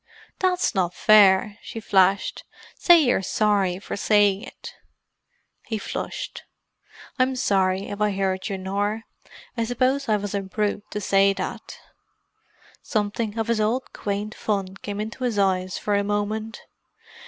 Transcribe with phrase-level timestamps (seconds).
[0.39, 2.43] "That's not fair!" she flashed.
[2.73, 4.73] "Say you're sorry for saying it!"
[5.67, 6.41] He flushed.
[7.19, 9.03] "I'm sorry if I hurt you, Nor.
[9.55, 11.77] I suppose I was a brute to say that."
[12.81, 16.61] Something of his old quaint fun came into his eyes for a moment.